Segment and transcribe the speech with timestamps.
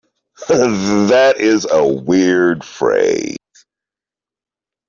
[0.47, 3.37] That is a weird phrase.